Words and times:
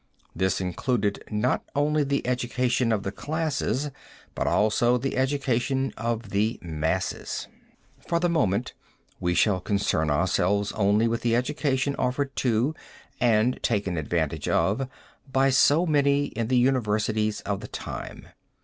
This 0.35 0.59
included, 0.59 1.23
not 1.29 1.63
only 1.75 2.03
the 2.03 2.25
education 2.25 2.91
of 2.91 3.03
the 3.03 3.11
classes 3.11 3.91
but 4.33 4.47
also 4.47 4.97
the 4.97 5.15
education 5.15 5.93
of 5.95 6.31
the 6.31 6.57
masses. 6.63 7.47
For 8.07 8.19
the 8.19 8.27
moment, 8.27 8.73
we 9.19 9.35
shall 9.35 9.59
concern 9.59 10.09
ourselves 10.09 10.71
only 10.71 11.07
with 11.07 11.21
the 11.21 11.35
education 11.35 11.95
offered 11.99 12.35
to, 12.37 12.73
and 13.19 13.61
taken 13.61 13.95
advantage 13.95 14.47
of 14.49 14.87
by 15.31 15.51
so 15.51 15.85
many, 15.85 16.25
in 16.29 16.47
the 16.47 16.57
universities 16.57 17.41
of 17.41 17.59
the 17.59 17.67
time. 17.67 18.29